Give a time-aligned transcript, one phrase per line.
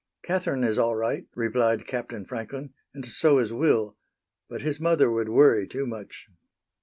[0.23, 3.97] "Catherine is all right," replied Captain Franklin, "and so is Will,
[4.49, 6.25] but his mother would worry too much."